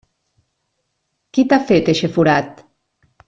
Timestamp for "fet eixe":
1.71-2.11